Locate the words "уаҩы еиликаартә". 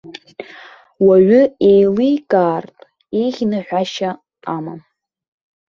1.05-2.83